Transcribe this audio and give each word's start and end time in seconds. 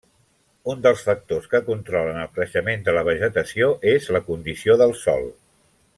Un 0.71 0.79
dels 0.85 1.03
factors 1.09 1.45
que 1.51 1.61
controlen 1.67 2.17
el 2.23 2.31
creixement 2.39 2.87
de 2.89 2.97
la 2.99 3.03
vegetació 3.11 3.71
és 3.95 4.09
la 4.17 4.23
condició 4.31 4.79
del 4.85 4.99
sòl. 5.07 5.29